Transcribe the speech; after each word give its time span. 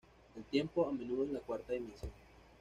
El 0.35 0.43
tiempo, 0.45 0.87
a 0.87 0.91
menudo, 0.91 1.25
es 1.25 1.29
la 1.31 1.41
cuarta 1.41 1.73
dimensión. 1.73 2.09